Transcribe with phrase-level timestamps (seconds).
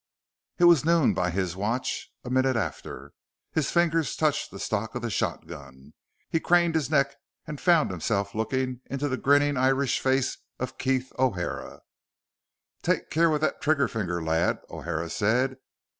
[0.57, 3.13] It was noon by his watch, a minute after.
[3.51, 5.93] His fingers touched the stock of the shotgun.
[6.27, 11.13] He craned his neck and found himself looking into the grinning Irish face of Keef
[11.19, 11.83] O'Hara.
[12.81, 15.57] "Take care with that trigger finger, lad," O'Hara said.